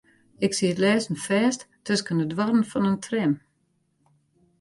[0.45, 3.33] Ik siet lêsten fêst tusken de doarren fan in tram.